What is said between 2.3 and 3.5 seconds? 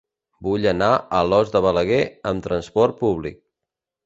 amb trasport públic.